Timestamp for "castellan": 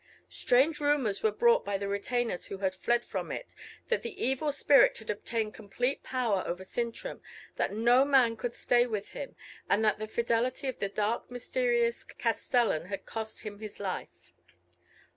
12.03-12.85